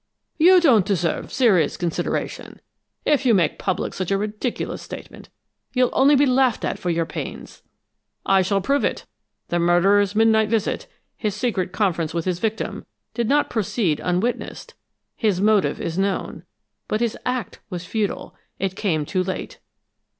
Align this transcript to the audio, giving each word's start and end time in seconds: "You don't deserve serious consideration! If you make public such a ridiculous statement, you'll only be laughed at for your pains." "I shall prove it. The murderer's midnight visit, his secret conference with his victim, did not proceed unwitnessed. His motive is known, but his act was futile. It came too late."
"You 0.39 0.59
don't 0.59 0.83
deserve 0.83 1.31
serious 1.31 1.77
consideration! 1.77 2.59
If 3.05 3.23
you 3.23 3.35
make 3.35 3.59
public 3.59 3.93
such 3.93 4.09
a 4.09 4.17
ridiculous 4.17 4.81
statement, 4.81 5.29
you'll 5.75 5.91
only 5.93 6.15
be 6.15 6.25
laughed 6.25 6.65
at 6.65 6.79
for 6.79 6.89
your 6.89 7.05
pains." 7.05 7.61
"I 8.25 8.41
shall 8.41 8.61
prove 8.61 8.83
it. 8.83 9.05
The 9.49 9.59
murderer's 9.59 10.15
midnight 10.15 10.49
visit, 10.49 10.87
his 11.15 11.35
secret 11.35 11.71
conference 11.71 12.15
with 12.15 12.25
his 12.25 12.39
victim, 12.39 12.87
did 13.13 13.29
not 13.29 13.51
proceed 13.51 13.99
unwitnessed. 14.03 14.73
His 15.15 15.39
motive 15.39 15.79
is 15.79 15.99
known, 15.99 16.45
but 16.87 16.99
his 16.99 17.15
act 17.23 17.59
was 17.69 17.85
futile. 17.85 18.33
It 18.57 18.75
came 18.75 19.05
too 19.05 19.23
late." 19.23 19.59